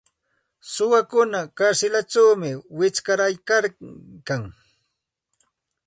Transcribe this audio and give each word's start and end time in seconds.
Suwakuna 0.71 1.39
karsilćhawmi 1.57 2.51
wichqaryarkan. 2.77 4.43